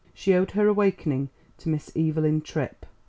[0.15, 1.29] She owed her awakening
[1.59, 2.87] to Miss Evelyn Tripp.